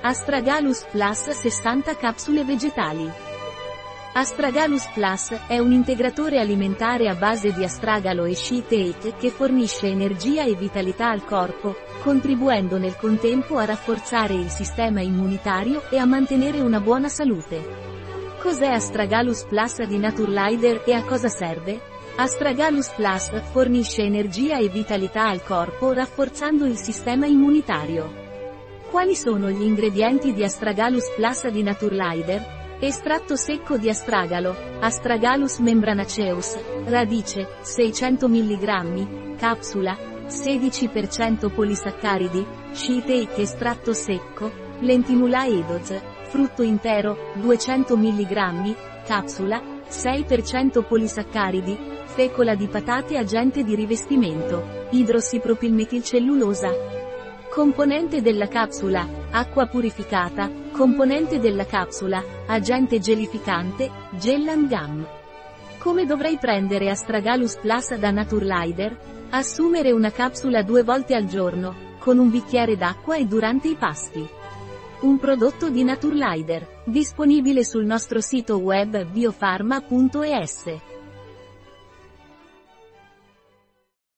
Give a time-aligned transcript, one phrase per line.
[0.00, 3.10] Astragalus Plus 60 capsule vegetali.
[4.12, 10.44] Astragalus Plus è un integratore alimentare a base di astragalo e sheetate che fornisce energia
[10.44, 16.60] e vitalità al corpo, contribuendo nel contempo a rafforzare il sistema immunitario e a mantenere
[16.60, 18.36] una buona salute.
[18.38, 21.80] Cos'è Astragalus Plus di Naturelider e a cosa serve?
[22.14, 28.27] Astragalus Plus fornisce energia e vitalità al corpo rafforzando il sistema immunitario.
[28.90, 32.76] Quali sono gli ingredienti di Astragalus Plus di Naturelider?
[32.80, 39.94] Estratto secco di astragalo, Astragalus membranaceus, radice, 600 mg, capsula,
[40.26, 48.74] 16% polisaccaridi, shiitake estratto secco, lentimula edoz, frutto intero, 200 mg,
[49.04, 51.76] capsula, 6% polisaccaridi,
[52.06, 56.97] fecola di patate agente di rivestimento, idrossipropilmetilcellulosa.
[57.50, 65.06] Componente della capsula, acqua purificata, componente della capsula, agente gelificante, Gellan Gum.
[65.78, 68.96] Come dovrei prendere Astragalus Plus da Naturelider?
[69.30, 74.24] Assumere una capsula due volte al giorno, con un bicchiere d'acqua e durante i pasti.
[75.00, 80.64] Un prodotto di Naturelider, disponibile sul nostro sito web biofarma.es.